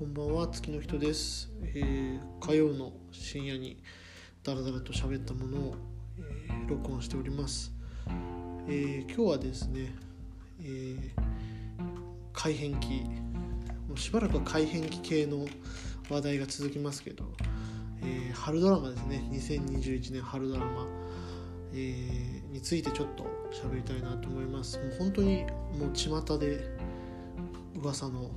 [0.00, 3.76] こんばんは月の人です、えー火曜の深夜に
[4.42, 5.74] ダラダラと喋ったものを、
[6.18, 7.70] えー録音しております、
[8.66, 9.94] えー今日はですね、
[10.62, 11.10] えー
[12.32, 13.02] 改変期
[13.88, 15.44] もうしばらくは改変期系の
[16.08, 17.24] 話題が続きますけど、
[18.00, 19.22] えー春ドラマですね。
[19.30, 20.86] 2021年春ドラマ、
[21.74, 24.78] えーについてちょっと喋りたいなと思います。
[24.78, 25.44] もう本当に
[25.78, 26.74] もう巷で
[27.74, 28.30] 噂の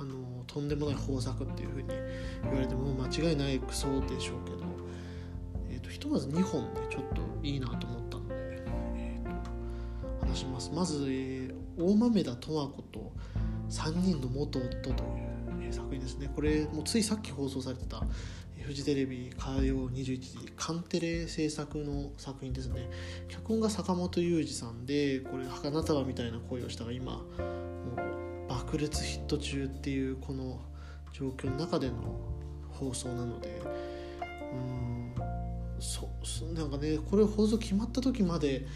[0.00, 1.88] あのとんでもない豊作っていう風に
[2.44, 4.58] 言われても間違いないクソでしょうけど、
[5.68, 9.42] えー、とひとまず2本でちょっといいなと思ったので、えー
[10.20, 10.70] と話します。
[10.74, 13.12] まず、えー大豆田十和子と
[13.70, 14.96] 3人の元夫という、
[15.62, 16.30] えー作品ですね。
[16.34, 18.02] これもうついさっき放送されてた
[18.62, 22.88] フジテレビ火曜21時カンテレ制作の作品ですね。
[23.28, 27.24] 脚本が坂本雄二さんでこれ「花束みたいな恋をした」が今
[28.70, 30.60] もう爆裂ヒット中っていうこの
[31.12, 31.94] 状況の中での
[32.70, 33.60] 放送なので
[34.52, 35.14] うん
[35.80, 38.66] そそなんかねこれ放送決まった時まで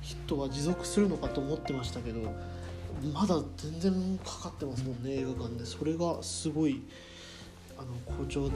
[0.00, 2.34] ヒットは持続するのかと思ってましたけど
[3.12, 6.82] まだ全然かかってますもんね映画館でそれがすごい
[7.76, 8.48] あの好調な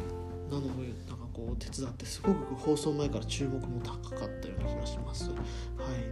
[0.53, 5.31] のもなんかこう手伝ってすごく放送前から注目も高かったような気がします。
[5.31, 5.35] は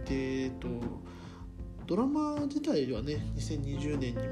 [0.05, 0.67] い、でえっと
[1.87, 4.23] ドラマ自体はね2020年にも、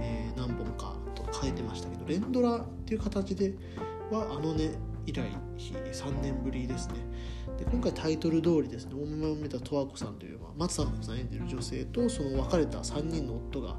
[0.00, 3.54] えー何本かと書いてましたけど連ドラっていう形で
[4.10, 4.70] はあのね
[5.06, 5.24] 以来
[5.58, 6.94] 3年ぶりですね。
[7.58, 13.76] で今回タイトル通りですね大豆田十和子さんという、まあ、松坂子さん演じる女性とその別れた3人の夫が、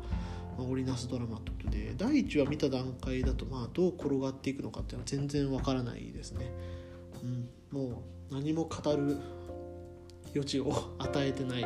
[0.57, 6.49] 織りなすドラマということで第1話見た段階だと、まあ、どう転がっていくのかっていうのは全然わからないですね、
[7.23, 9.17] うん、もう何も語る
[10.33, 11.65] 余地を与えてない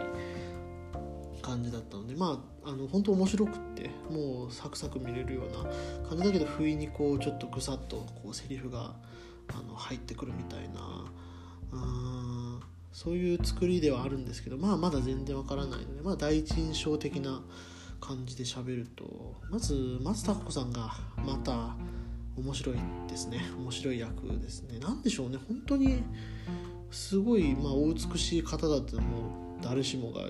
[1.40, 8.94] 感じだったのでまああの本当面白くってもうサクサク見れるような感じだけど不意にこうちょっとぐさっとこうセリフが
[9.48, 11.06] あの入ってくるみたいな
[11.72, 11.80] うー
[12.58, 12.62] ん
[12.92, 17.42] そういう作りではあるんですけどまあまだ全然わからないのでまあ第一印象的な
[18.02, 21.76] 感じで喋るとまず松たか子さんがまた
[22.40, 22.76] 面白い
[23.10, 23.42] ですね。
[23.58, 24.80] 面白い役ですね。
[24.80, 25.38] 何でしょうね。
[25.48, 26.02] 本当に
[26.90, 29.02] すごい、まあ、お美しい方だっても
[29.60, 30.22] う誰しもが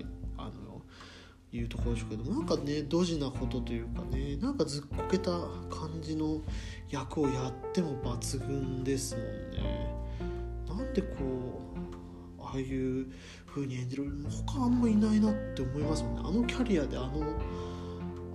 [1.52, 5.32] あの言うところでしょうけどなんかねドジなことというかねなんかずっこけた
[5.70, 6.42] 感じの
[6.90, 9.96] 役をやっても抜群ですもんね。
[10.68, 11.16] なんでこ
[12.38, 13.12] うああいう
[13.48, 14.06] 風に演じる
[14.48, 16.22] 他あんまいないなって思いますもんね。
[16.26, 17.08] あのキャリアであの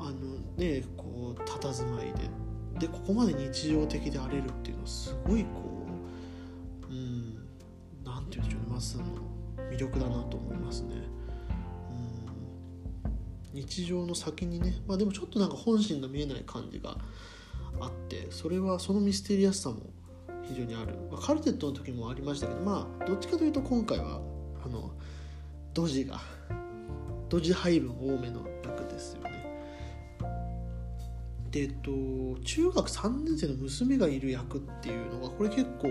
[0.00, 5.86] あのねこう佇まいででここまで日常的であれるっていうのはすごいこ
[6.90, 7.34] ううん
[8.04, 8.66] なんて言うんでしょうね。
[8.70, 9.22] マスさんの
[9.70, 10.96] 魅力だなと思いますね。
[13.54, 16.98] 日常の先にねまあでもちょっとなんか本心が見えない感じが
[17.80, 19.76] あってそれはそのミステリアスさも
[20.42, 24.20] 非常にある、まあカルテットの時もありましたけどまあどっちかというと今回は
[24.64, 24.90] あの
[25.72, 26.20] ドジが
[27.28, 29.44] ドジ配分多めの役ですよね。
[31.50, 31.90] でえっと
[32.42, 35.88] 中学3年生の娘がいる役っていうのがこれ結構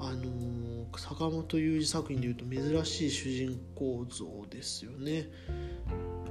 [0.00, 5.28] あの坂本雄二作品でいうと珍しい主人公像ですよね。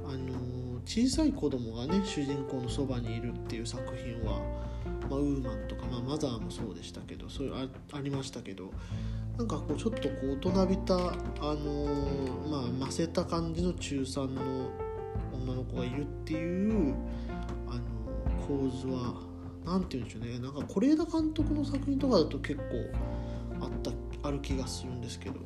[0.06, 4.40] あの小さい子供がね主人公のそばにいるっていう作品は、
[5.10, 8.70] まあ、ウーマンとか、まあ、マザーもそうでしたけどそういうあありましたけど
[9.38, 11.00] なんかこうちょっとこう大人びたあ
[11.54, 11.86] の
[12.48, 14.70] まあませた感じの中3の
[15.32, 16.94] 女の子がいるっていう
[17.68, 19.14] あの構図は
[19.64, 20.38] なんて言うんでしょうね。
[20.38, 22.64] なんか是枝監督の作品とかだと結構
[23.64, 25.40] あったある気がするんですけど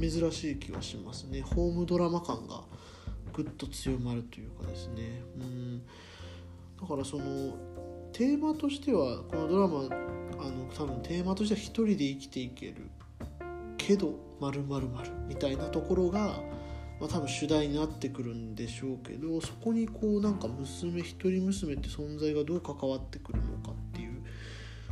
[0.00, 1.40] 珍しい気がしますね。
[1.40, 2.62] ホームドラマ感が。
[3.34, 5.22] ぐっと強まるというかですね。
[5.38, 5.82] うん。
[6.80, 7.24] だからその
[8.12, 12.90] テーマとしてはこのドラマあの多分テーマとしては一人で生きていける
[13.76, 16.40] けど〇〇〇みたいなところが、
[17.00, 24.22] まあ、多分主題になってくるんでしょうけどそこにこうなんか娘一人娘って存在がどう関わってくるのかっていう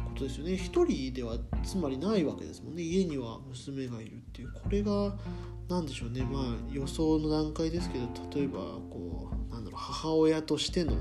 [0.04, 0.56] ことですよね。
[0.56, 2.82] 一人ではつまりないわけですもんね。
[2.82, 4.52] 家には娘がいるっていう。
[4.52, 5.16] これが
[5.72, 6.22] 何でしょうね。
[6.22, 8.04] まあ予想の段階ですけど
[8.34, 8.58] 例えば
[8.90, 10.92] こうなんだろう母親としての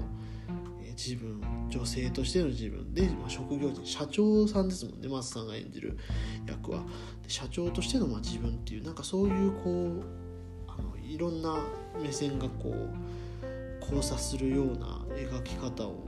[0.82, 5.10] え自分女性としての自分で、まあ、職業人社長さんですもんね。
[5.10, 5.98] 松さんが演じる
[6.48, 6.84] 役は。
[7.28, 10.04] 社長としてのまあ自分っていうなんかそういうこう
[10.70, 11.66] あのいろんな
[12.02, 12.90] 目線がこう
[13.82, 16.06] 交差するような描き方を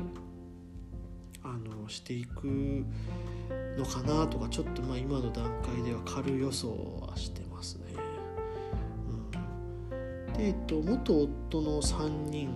[1.44, 2.46] あのしていく
[3.78, 6.70] のかなとかちょっとまあ今の段階では軽予想
[7.02, 7.43] はして
[10.44, 12.50] えっと、元夫の3人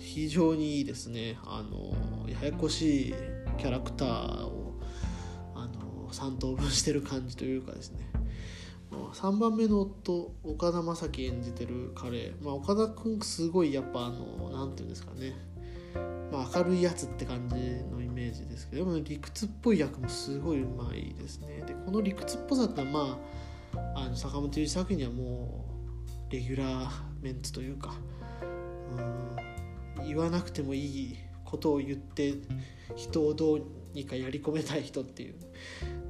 [0.00, 1.38] 非常にいいですね。
[1.44, 3.14] あのややこしい
[3.58, 4.74] キャラクターを
[5.54, 8.10] あの3等分してる感じというかですね。
[8.90, 15.36] 3番目の夫岡田将生演じてる彼、まあ、岡田君すごいやっぱあの何て言うんですかね、
[16.32, 17.54] まあ、明るいやつって感じ
[17.94, 21.62] のイメージですけどでも理屈っぽい役もすごいうまいですね。
[21.64, 23.18] でこの理屈っぽさってのはま
[23.94, 25.78] ああの坂本龍一作品にはもう
[26.30, 27.94] レギュラーメンツというか
[29.98, 32.34] うん言わなくてもいいことを言って
[32.96, 33.62] 人をどう
[33.94, 35.34] にかやり込めたい人っていう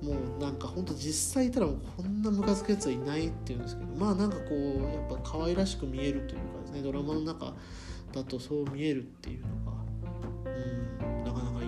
[0.03, 7.55] もうなんかほんと実際いたらこんなムカつくやつはいないっていうんですけどまあなんかこうやっぱ可愛らしく見えるというかですねドラマの中
[8.13, 9.79] だとそう見えるっていうのが
[10.53, 11.65] うんなかなか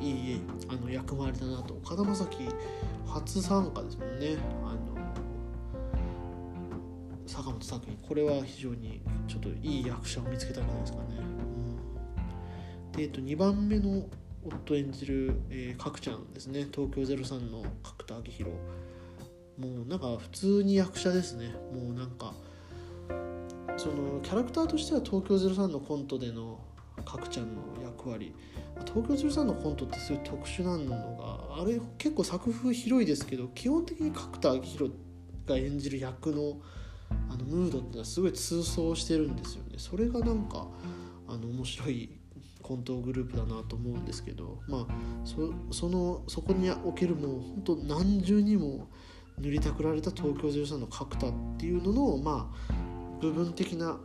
[0.00, 2.28] いいいいあの役回りだなと岡田将生
[3.06, 4.36] 初参加ですもんね。
[7.32, 11.04] 坂本作品これは非常にちょっといい役者を見つけたんじゃないですかね、
[12.86, 14.06] うん、で、えっと、2番目の
[14.44, 16.66] 夫演じる、えー、角ちゃんですね。
[16.72, 18.50] 東京03の角田明宏。
[19.56, 21.54] もうなんか普通に役者ですね。
[21.72, 22.34] もうなんか
[23.76, 26.58] そのキャラクターとしては東京03のコントでの
[27.04, 28.34] 角ちゃんの役割。
[28.84, 34.92] 東京03のコントってすごい特殊なのがあれ結構作風広いですけど基本的に角田明宏
[35.46, 36.56] が演じる役の
[37.30, 39.74] あのムードってのはすごい通奏してるんですよね。
[39.78, 40.66] それがなんか
[41.28, 42.10] あの面白い
[42.62, 44.94] コントグループだなと思うんですけどまあ
[45.24, 48.88] そそのそこにおけるもう本当何重にも
[49.38, 52.74] 塗りたくられた東京03の角田っていうののまあ
[53.20, 53.98] 部分的な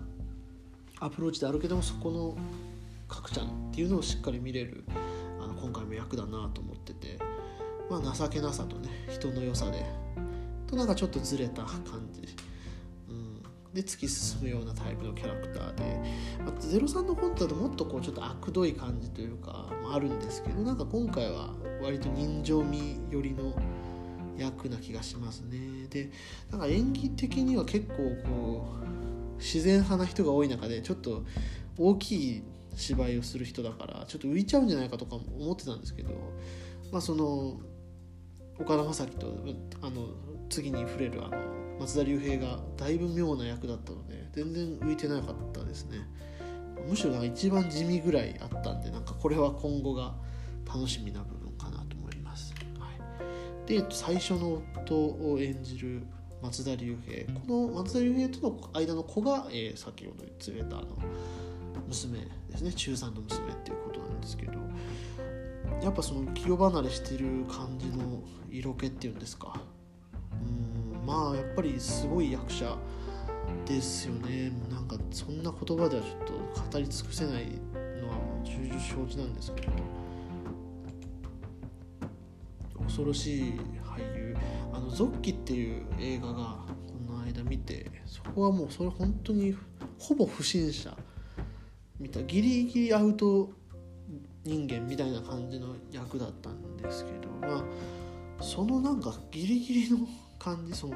[0.99, 2.37] アプローチであるけどもそこの
[3.07, 4.83] 角ちゃんっていうのをしっかり見れる
[5.39, 7.19] あの今回も役だなと思ってて、
[7.89, 9.85] まあ、情けなさとね人の良さで
[10.65, 12.35] となんかちょっとずれた感じ
[13.77, 15.83] で突き進むようなタイプのキャラクターで、
[16.43, 23.53] まあ、03のコントだともっとこうちょっと悪どい感じというか、まあ、あるんですけどなんか今回は割と人情味寄りの
[24.35, 25.87] 役な気がしますね。
[25.91, 26.09] で
[26.49, 27.97] なんか演技的には結構
[28.27, 31.23] こう自然派な人が多い中でちょっと
[31.77, 32.43] 大きい
[32.75, 36.09] 芝居をする人だからちょっと浮いちゃうんじゃないかとか思ってたんですけど
[36.91, 37.59] まあその
[38.59, 39.27] 岡田将生と
[39.83, 40.07] あの
[40.49, 45.99] 次に触れるあの松田龍平がだいぶ妙な役だったので全然浮いてなかったですね。
[46.87, 50.15] むしろなんか一番地味ぐらいあったんでなんかこれは今後が
[50.65, 52.87] 楽しみな部分かなと思います、は
[53.65, 56.03] い、で最初の夫を演じる
[56.41, 57.33] 松田龍平。
[57.33, 60.87] この松田龍平との間の子が、えー、先ほど言ったあの
[61.87, 62.19] 娘
[62.49, 62.71] ですね。
[62.73, 64.53] 中3の娘っていうことなんですけど
[65.81, 69.59] やっぱその清離れしてる感じの色気っていうんですか。
[71.07, 72.77] まあやっぱりすごい役者
[73.65, 74.51] ですよね。
[74.69, 77.45] なんかそんな言葉ではちょっと語り尽くせない
[78.01, 79.71] のはもう重々承知なんですけど
[82.83, 83.41] 恐ろしい
[83.81, 84.35] 俳優。
[84.73, 86.33] あの「ゾッキ」っていう映画が
[87.07, 89.55] この間見てそこはもうそれ本当に
[89.97, 90.95] ほぼ不審者。
[91.99, 93.49] 見たギリギリアウト
[94.43, 97.63] 人間みたいな感じの役だったんですけどま
[98.39, 100.07] あそのなんかギリギリの
[100.39, 100.95] 感じその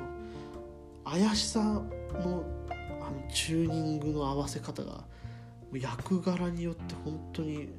[1.04, 2.44] 怪しさの
[3.02, 5.04] あのチューニングの合わせ方が
[5.74, 7.70] 役柄によって本当に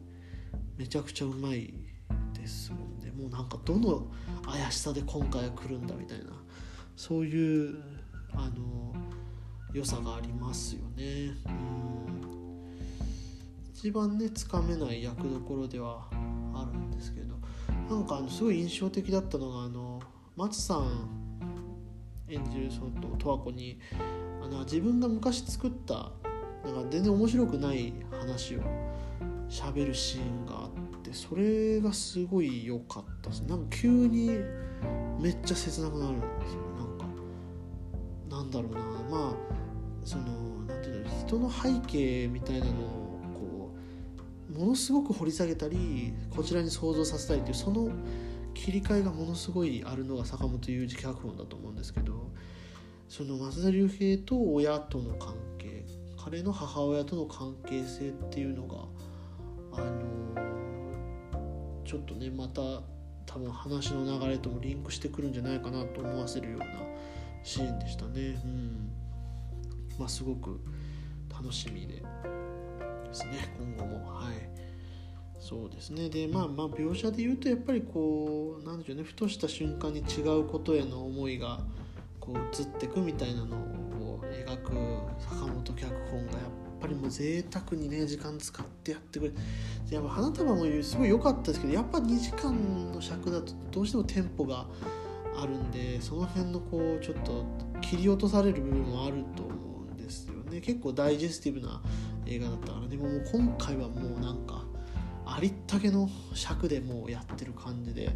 [0.77, 1.73] めちゃくちゃうまい
[2.33, 3.13] ですもんね。
[3.13, 4.11] もうなんかどの
[4.45, 6.33] 怪しさで今回は来るんだみたいな。
[6.97, 7.83] そういう
[8.35, 8.95] あの
[9.73, 11.35] 良さがありますよね。
[11.47, 12.77] うん。
[13.75, 16.09] 一番ねつかめない役どころでは
[16.55, 17.33] あるんですけど。
[17.89, 20.01] なんかあのすごい印象的だったのがあの
[20.37, 21.22] 松さん
[22.33, 23.79] 演じるその十和子に
[24.43, 26.13] あの自分が昔作った
[26.65, 28.61] なんか全然面白くない話を
[29.49, 33.41] 喋るシーンがあってそれがすごい良かったです。
[33.43, 34.31] なんか急に
[35.21, 36.61] めっちゃ切なくなるんですよ。
[36.79, 37.05] なんか
[38.31, 38.81] なんだろうな。
[39.11, 39.35] まあ
[40.05, 40.25] その
[40.67, 41.21] 何て言うんだろう。
[41.27, 43.75] 人の背景みたいなのをこ
[44.55, 47.91] うものすごく掘り下げたりこちらに想像させたいっていうその
[48.55, 52.31] 切り替えがものすごいあるのが坂本雄二脚本だと思うんですけど
[53.09, 55.85] その松田龍平と親との関係
[56.17, 58.77] 彼の母親との関係性っていうのが
[59.73, 60.03] あの
[61.85, 62.61] ちょっとねまた
[63.27, 66.67] 多分話の流れともリンクしてくるんじゃないかなと思わせるような
[67.43, 68.41] シーンでしたね。
[68.45, 68.93] うん
[69.99, 70.61] まあ、すごく
[71.31, 72.03] 楽しみでで
[73.13, 74.35] すね今後もはい。
[75.43, 76.09] そうですね。
[76.09, 79.03] でまあまあ描写で言うとやっぱりこうなんでしょうね。
[79.03, 81.59] ふとした瞬間に違うことへの思いが
[82.21, 84.73] こう移ってくみたいなのを描く
[85.21, 86.41] 坂本脚本がやっ
[86.81, 89.33] ぱりもう贅沢にね時間使ってやってくれ
[89.91, 94.67] やっぱ花束もすごい良かったですけどやっぱ2時間の尺だとどうしてもテンポが
[95.37, 97.45] あるんでその辺のこうちょっと
[97.81, 99.55] 切り落とされる部分もあると思
[99.91, 100.61] うんですよね。
[100.61, 101.83] 結構ダイジェスティブな
[102.27, 104.62] 映画だったからでももう今回はもうなんか
[105.35, 108.15] ありったけの尺でもうやってる感じで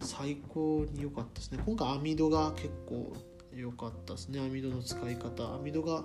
[0.00, 1.58] 最高に良かったですね。
[1.64, 3.12] 今回網戸が結構
[3.54, 4.40] 良かったですね。
[4.40, 5.54] 網戸の使い方。
[5.54, 6.04] 網戸が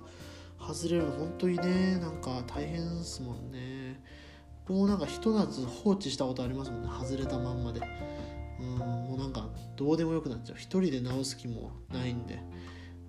[0.60, 4.04] 外れるの本当にねなんか大変ですもんね。
[4.68, 6.90] 僕もなんかひと夏放置したことありますもんね。
[6.90, 7.82] 外れたまんまで。
[8.60, 10.58] うんもうなんかどうでもよくなっちゃう。
[10.58, 12.40] 一人で直す気もないんで。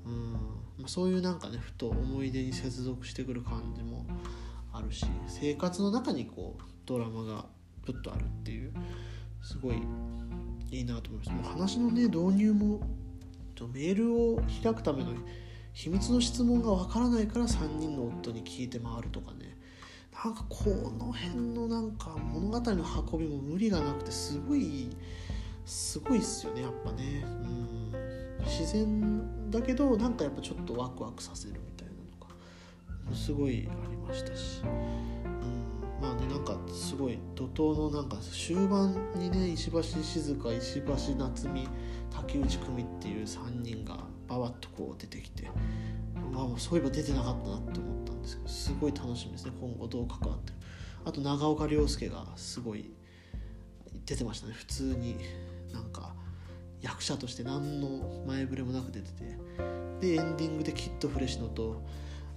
[0.05, 0.33] うん
[0.79, 4.05] まあ、そういうなんかねふと思い出に接続してくる感じも
[4.73, 7.47] あるし生活の中にこうドラマが
[7.85, 8.73] プッとあるっていう
[9.43, 9.83] すごい
[10.71, 11.31] いいなと思います。
[11.31, 12.81] もう話のね導入も
[13.73, 15.13] メールを開くための
[15.73, 19.57] 秘密の質問がわからないから3人の夫に聞いて回るとかね。
[20.25, 24.89] なんかこの辺のなんか物語の運びも無理がなくてすごい
[25.67, 27.25] すごいっすよねやっぱね。
[27.25, 27.85] うん。
[28.45, 41.67] 自然だけどなんかやっぱちょっとワクワクさせるみたいなのがすごいありましたし、うん、まあねなんかすごい怒涛のなんか終盤にね石橋静香石橋夏美
[42.11, 43.97] 竹内久美っていう3人が
[44.29, 45.51] ババッとこう出てきて、
[46.31, 50.57] まあ、そういえば出てなかったなって思ったんですけどすごい楽しみですね今後どう関わってる
[51.07, 52.91] あと長岡亮介がすごい
[54.07, 54.53] 出てましたね。
[54.53, 55.17] 普通に
[55.73, 56.15] なんか
[56.83, 59.37] 役者として何の前触れもなく出てて。
[60.01, 61.83] でエンディングでキッドフレシノと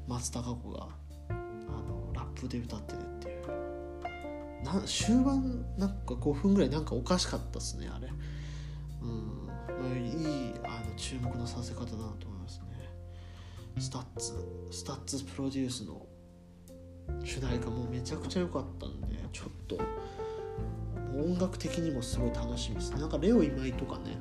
[0.07, 0.87] 松たか子が
[1.29, 3.16] あのラップで歌ってて。
[4.63, 8.07] な終盤なんか5分ぐらいなんかおかしかったっすねあれ。
[9.01, 9.47] うん。
[10.05, 12.65] いいあの注目のさせ方だなと思いますね。
[13.79, 16.05] STUTS STUTS プロデュースの
[17.23, 19.79] 主題歌もめちゃくちゃ良かったんでちょっと
[21.15, 22.99] 音楽的にもすごい楽しみですね。
[22.99, 24.17] なんか LEO 今井とかね。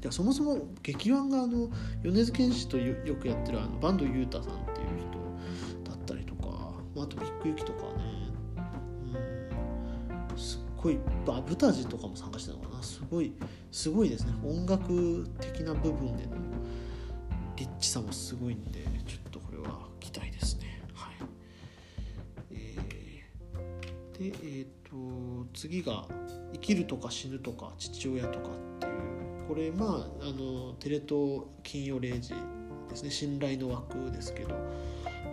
[0.00, 1.70] でそもそも劇伴があの
[2.02, 6.46] 米津玄師とよくやってるあの坂東裕太さんっていう人だったりとか、
[6.94, 7.82] まあ、あと BIGYUKI とか
[10.82, 12.82] butaji とかも参加してたのかな。
[12.82, 13.32] すごい
[13.70, 14.32] すごいですね。
[14.44, 16.36] 音楽的な部分での
[17.56, 20.82] リッチさもすごいんでちょっとこれは期待ですね。
[20.94, 21.14] はい。
[22.52, 26.06] えー、でえっ、ー、と次が
[26.54, 32.34] 「生きるとか死ぬとか父親とか」っていうこれまああのテレ東金曜0時
[32.88, 33.10] ですね。
[33.10, 34.54] 信頼の枠ですけど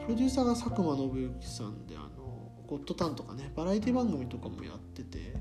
[0.05, 2.14] プロデューサーが佐久間信之さんであの
[2.67, 5.34] ゴッドタンとかねバラエティ番組とかもやってて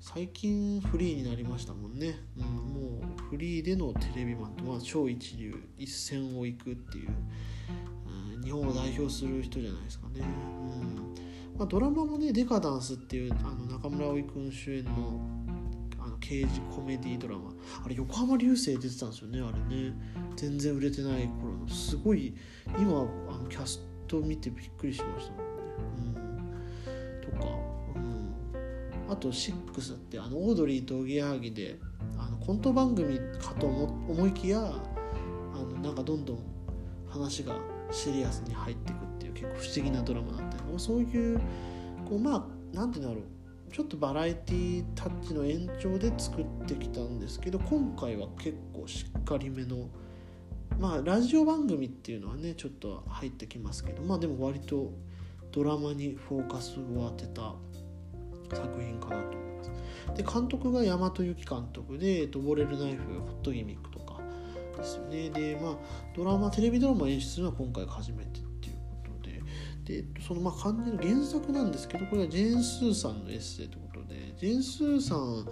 [0.00, 7.10] 最近フリーになりましたもんね、うん、もうフリーでのテレビマンと、まあ、超一流一線を行くっていう、
[8.36, 10.98] うん、日本を代表する人じゃないですかね、うん
[11.58, 15.20] まあ、ドラマもね「デカダンス」っていうあの中村葵君主演の
[15.98, 17.52] あの刑事コメディドラマ。
[17.84, 19.92] あれ横浜流星出てたんですよねあれね。
[20.36, 21.68] 全然売れてない頃の。
[21.68, 22.34] すごい
[22.78, 26.27] 今あのキャスト見てびっくりしましたもんね、うん、
[27.30, 27.68] とか。
[29.08, 31.78] あと6ってあのオードリーとおぎやはぎで
[32.18, 36.38] あのコント番組かと思いきやあのなんかどんどん
[37.08, 37.56] 話が
[37.90, 41.38] シリアスに入っていくっていう結構不思議なドラマだったりそういう
[42.06, 42.44] こうまあ
[42.74, 43.38] 何て言うんだろう。
[43.72, 49.90] ちょっとバラエティタッチの延長で作ってきたんですけど今回は結構しっかりめの
[50.78, 54.90] まあラジオ番組っていうのはねちょっと入ってきますけどまあでも割と
[55.52, 57.54] ドラマにフォーカスを当てた
[58.56, 59.70] 作品かなと思います。
[60.14, 64.20] で監督が大和由紀監督で「ボレルナイフ」「ホットギミック」とか
[64.76, 65.30] ですよね。
[65.30, 65.76] でまあ
[66.16, 69.42] ドラマテレビドラマ演出するのは今回初めてっていうことで。
[70.02, 74.34] でそのまあ完全な原作なんですけどこれはジェーン・スーさんのエッセイということで。
[74.38, 75.44] ジェーン・スーさん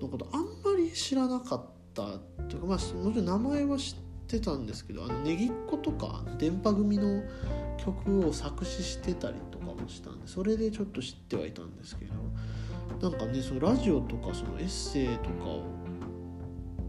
[0.00, 4.07] のことあんまり知らなかったというかまあもちろん名前は知って
[4.40, 7.22] たんですけどあのネギっ子とか電波組の
[7.78, 15.64] 曲を作詞してたりとかもしたんでそれでちょっと知ってはいたんですけどなんかねそのラジオとかそのエッセイとかを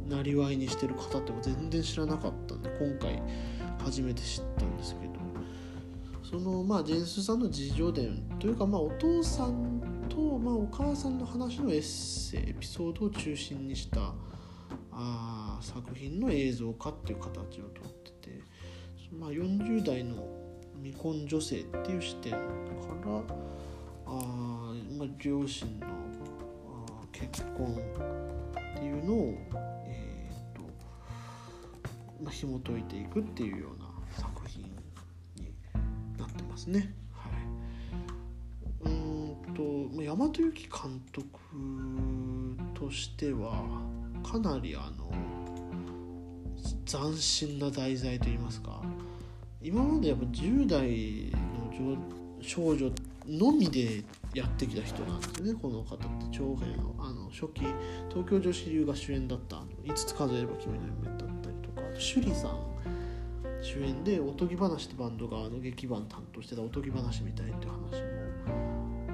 [0.09, 3.21] なりわいにしてる方っても全然知らなかったんで今回
[3.77, 5.13] 初めて知ったんですけど
[6.29, 14.13] そのまあジェンスさんの自叙伝というかまあお父さんと、まあ、お母さんの話のエッセイエピソードを中心にした
[15.01, 18.41] あ作品の映像化っていう形をとってて、
[19.17, 20.27] まあ、40代の
[20.83, 22.37] 未婚女性っていう視点か
[23.05, 23.23] ら
[24.05, 27.77] あ、まあ、両親のあ結婚
[28.75, 29.33] っていうのを、
[29.85, 30.61] えーと
[32.21, 33.85] まあ、紐解いていくっていうような
[34.17, 34.69] 作品に
[36.17, 36.93] なってますね。
[37.13, 37.29] は
[38.85, 39.63] い、うんと
[39.97, 41.27] 大和由紀監督
[42.73, 43.63] としては
[44.23, 45.11] かなりあの
[46.85, 48.81] 斬新な題材といいますか
[49.61, 51.31] 今までやっぱ10代
[51.79, 51.97] の
[52.41, 52.91] 少女
[53.27, 57.65] のみでやってきた人なんですよねこの方って長編のあの初期
[58.09, 62.69] 東京女子流が主演だったあの5つ数えれば君の夢だったりとか趣里さん
[63.61, 68.19] 主演でおとぎ話ってバンドがあの劇版担当してたおとぎ話みたいっていう話も。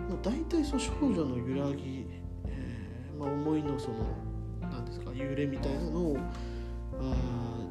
[0.10, 2.06] もう大体その少女の揺らぎ、
[2.46, 3.96] えーまあ、思いのその
[5.16, 6.18] 何ですか揺れみたいなのを
[7.00, 7.16] あ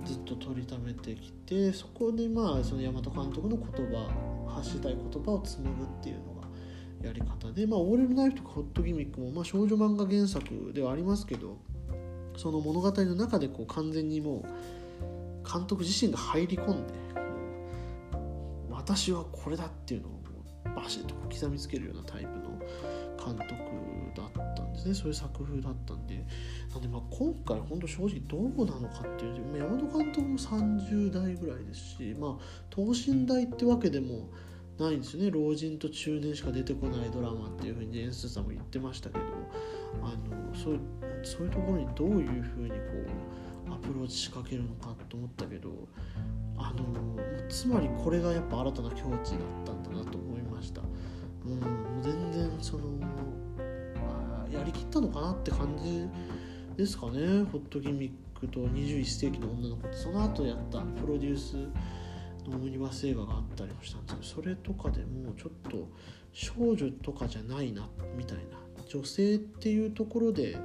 [0.05, 6.49] ずっと取りためてきてそこでまあその大和監督の言葉発したい言葉を紡ぐっていうのが
[7.03, 11.59] やり方でまあオーレルナイフとかホットギミックも、まあ、少女漫画原作ではありますけど
[12.37, 16.95] その物語の中でこう完全にもう監督自身が入り込んで
[18.71, 20.25] 私はこれだっていうのを
[20.75, 22.53] バシッと刻みつけるようなタイプの
[23.25, 23.54] 監督
[24.14, 24.95] だったんですね。
[24.95, 26.25] そういう作風だったんで。
[26.73, 34.28] なんでまあ今回本当正直どうなのかっていうと山本監督も30代ぐらいですしまあ等身大ってわけでも
[34.78, 35.31] ないんですよね。
[35.31, 39.25] 老人と中年しか出てこないドラマっていうふうに演出さんも言ってましたけど
[40.02, 40.81] あのそう
[41.23, 42.76] そういうところにどういうふうにこ
[43.69, 45.71] うアプローチ仕掛けるのかと思ったけど
[46.57, 46.85] あの
[47.49, 50.83] つまりこれがやっぱ新たな境地だったんだなと思いました。
[51.45, 51.61] うん、
[52.02, 52.85] 全然その
[54.95, 56.09] ったのかなって感じ
[56.77, 61.57] ですかねホットギミックと21世紀の女の子ってその後やったプロデュース
[62.49, 65.89] のオムニバス映画があったりもしたんですけどそれとかでもちょっと
[66.33, 68.43] 少女とかじゃないなみたいな
[68.89, 70.57] 女性っていうところで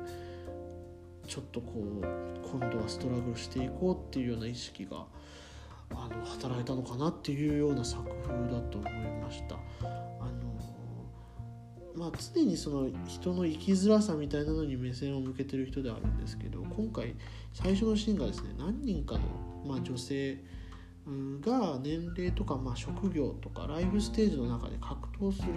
[1.27, 2.05] ちょっとこう
[2.51, 5.05] 今度はストラグルしていこうっていうような意識が
[5.91, 9.55] あの働いたのかなっていうような作風だと思いました。
[10.19, 10.48] あの
[11.95, 17.15] まあ、常にその人の生きづらさみたいなのに目線を向けてる人ではあるんですけど今回
[17.53, 19.21] 最初のシーンがですね何人かの、
[19.65, 20.37] まあ、女性
[21.41, 25.47] が年齢とか、まあ、職業とかライフステージの中で格闘する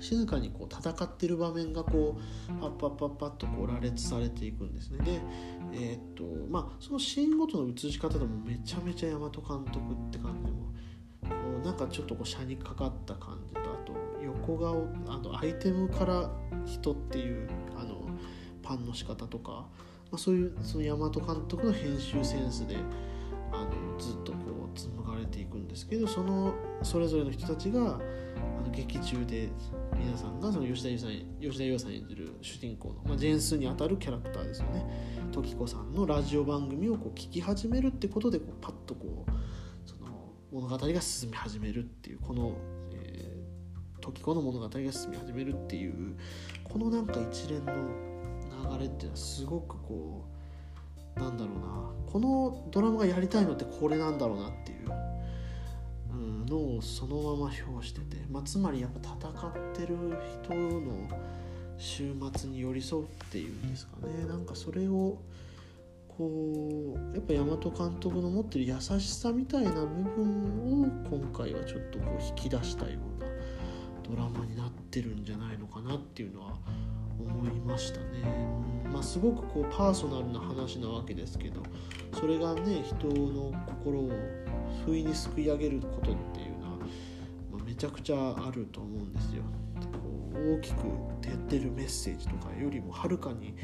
[0.00, 4.98] 静かにこう戦ってる場面がこうパッパッパッパッとこう羅列されていくんですね。
[5.04, 5.20] で
[5.72, 9.40] えー、っとまあそのシーンごとの映し方でもめちゃめちゃ大和監
[9.72, 10.66] 督って感じも
[11.22, 14.05] こうなんかちょっとこう車にかかった感じとあと
[14.46, 16.30] 横顔あのアイテムから
[16.64, 18.06] 人っていうあの
[18.62, 19.68] パンの仕方とか、ま
[20.14, 22.76] あ、そういうその大和監督の編集センスで
[23.52, 24.38] あのずっとこ
[24.72, 29.48] う紡がれていくんですけどそのそれぞれの人たちがあの劇中で
[29.96, 34.84] 皆さんがその吉田優さん吉田優さん演じる主人公の、まあ、ジェンスにあたるキャラクターですよね。
[35.32, 39.30] 時子さんのラジオ番組をこう聞き始めるってことでこうパッとこう
[39.88, 42.52] その物語が進み始めるっていうこの、
[44.06, 46.16] 時子の物語が進み始めるっていう
[46.62, 47.72] このなんか一連の
[48.72, 50.24] 流れっていうのはすごくこ
[51.16, 54.88] うなんだろうなこのドラマがやりたいのってこれなんだろうなっていう、
[56.46, 59.96] のをそのまま表してて、まあ、つまりやっぱ戦ってる
[60.44, 61.08] 人の
[61.78, 64.26] 週末に寄り添うっていうんですかね。
[64.26, 65.18] なんかそれを
[66.08, 73.26] こうやっぱ大和監督の持ってる優しさみたいな部分を今回はちょっとこう引き出したような
[74.08, 76.58] ドラマになってるんじゃないのかなっていうのは
[77.18, 78.66] 思いましたね。
[78.92, 81.62] まあ、すごくこうパーソナルな話なわけですけど
[82.18, 84.10] それがね人の心を
[84.84, 86.76] 不意にすくい上げることっていうのは、
[87.52, 89.42] まあ、めちゃくちゃあると思うんですよ。
[89.92, 90.76] こう大きく
[91.20, 93.54] 出てるメッセージとかよりもはるかに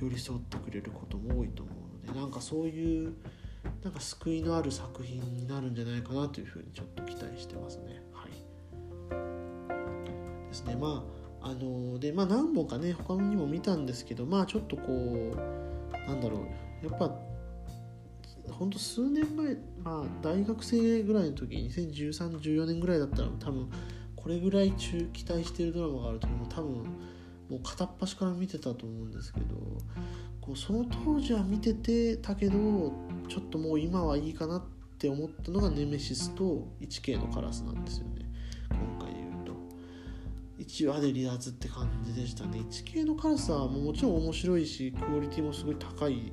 [0.00, 3.14] 寄り添ってくれることも多いと思うのでなんかそういう
[3.82, 8.07] なんか救いのある作品になるんじゃないかなというふうにちょっと期待してますね。
[10.58, 10.76] ですね。
[10.76, 11.04] ま
[11.42, 16.38] ああのでまあ何本かね他にも見たんですけどまあちょっとこうなんだろ
[16.82, 16.86] う。
[16.86, 17.14] やっぱ
[18.50, 23.70] ほんと数年前、まあ、大学生ぐらいの時201314年ぐらいだったら多分
[24.16, 26.72] これぐらい中期待してるドラマがあるともう多分
[27.50, 29.56] もう片っ端から見てたと思うんですけど
[30.40, 32.92] こうその当時は見ててたけど
[33.28, 34.62] ちょっともう今はいいかなっ
[34.98, 38.24] て思ったのがネメシスと 1K のカラスなんですよね。
[38.70, 39.27] 今回
[40.68, 42.58] 1話で離脱って感じでしたね。
[42.58, 46.30] 1K の辛さももちろん面白いしクオリティもすごい高い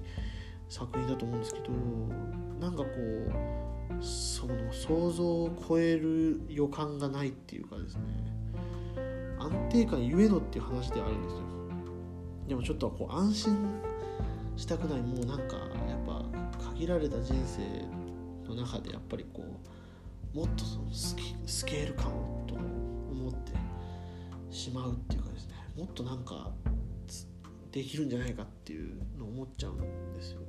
[0.68, 1.70] 作品だと思うんですけど
[2.60, 8.02] なんかこうその想像を超える予感がないっていうかですね。
[9.40, 11.42] 安定感ゆえのっていう話であるんですよ。
[12.50, 13.82] でもちょっとこう安心
[14.58, 15.56] したくないもうなんか
[15.88, 16.26] やっぱ
[16.74, 19.44] 限られた人生の中でやっぱりこ
[20.34, 21.16] うもっとそのス
[21.66, 22.56] ケール感をと
[24.56, 26.52] しまうっていうかですねもっとなんか
[27.72, 30.46] できるんじゃないかっていうのを思っちゃうんですよね。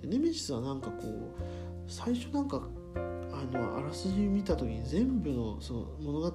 [0.00, 1.42] でネメシスはなんかこう
[1.86, 2.62] 最初なんか
[2.94, 6.30] あのあらすじ見た時に全部のその物語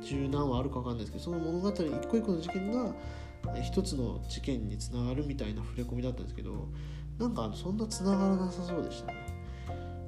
[0.00, 2.94] 十何話あるか分かんないですけどその物語一個一個の事件が
[3.62, 6.68] 一つの事件につながるみたいな触れ込みだったんですけど
[7.18, 9.14] なんかそんなつながらなさそうでしたね。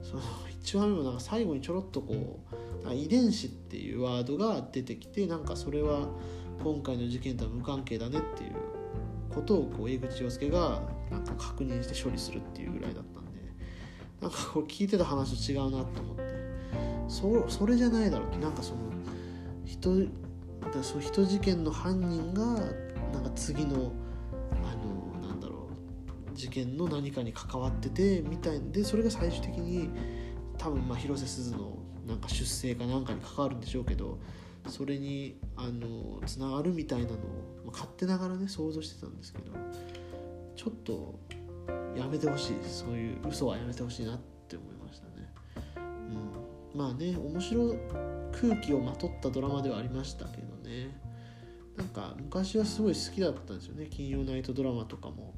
[0.03, 0.23] その
[0.63, 2.57] 1話目もなんか最後にちょろっとこう
[2.93, 6.09] 遺伝子っていうワードが出てきてなんかそれは
[6.63, 8.53] 今回の事件とは無関係だねっていう
[9.35, 13.41] ことをこう江口洋介がなんか確認して処理するっていうぐらいだったんで
[14.21, 16.27] なんかこう聞いてた話と違うなと思って。
[17.09, 18.81] そそれじゃないだろうってなんかその
[19.65, 19.91] 人
[20.73, 22.45] だそう人事件の犯人が
[23.13, 23.93] なんか次の
[24.65, 24.75] あ
[25.23, 25.69] のなんだろ
[26.33, 29.91] う事件の何かに関わっててみたいんでそれが最終的に
[30.59, 34.19] 多分まあ広瀬すずのなんか出生かなんかに関わるんでしょうけど
[34.69, 37.19] それにあのつながるみたいなのを、
[37.67, 39.53] ま、勝手ながらね想像してたんですけど
[40.57, 41.19] ちょっと
[41.97, 42.57] やめてほしい。
[42.63, 45.33] そういう嘘はやめてほしいなって思いましたね。
[46.75, 47.75] うん、まあね面白
[48.33, 51.01] 空気をまとったドラマではありましたけどね。
[51.77, 53.87] なんか昔はすごい好きだったんですよね。
[53.91, 55.35] 金曜ナイトドラマとかも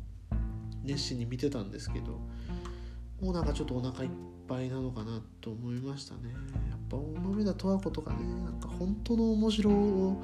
[0.82, 2.20] 熱心に見てたんですけど
[3.20, 4.10] もうなんかちょっとお腹いっ
[4.48, 6.30] ぱいなのかなと思いましたね。
[6.70, 10.22] やっぱ大豆田十和子とかねなんか本当の面白を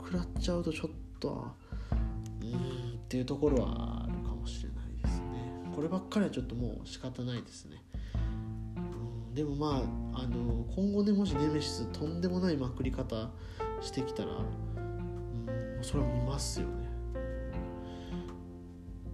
[0.00, 1.46] 食らっちゃうとちょっと
[2.42, 2.52] うんっ
[3.08, 5.72] ていうところはあるかもしれないですね。
[5.74, 7.82] こればっかりはちょっともう仕方ないですね。
[9.32, 13.30] でもまああの今後ねもしネメシスとんでもないまくり方
[13.80, 16.72] してきたら、うん、それは見ますよね。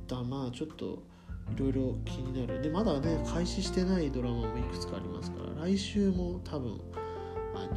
[0.07, 1.03] だまあちょっと
[1.57, 2.63] いろいろ気になる。
[2.63, 6.81] でまだね開始してないドラマもいくつかありますから来週も多分
[7.55, 7.71] あの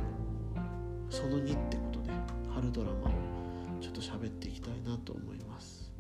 [1.10, 2.12] その2ってことで
[2.54, 3.12] 春ドラマを
[3.80, 5.92] ちょっと喋っていきたいなと思います。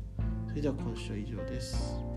[0.47, 2.10] それでは今週は以上です。